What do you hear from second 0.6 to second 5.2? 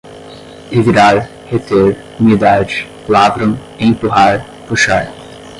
revirar, reter, umidade, lavram, empurrar, puxar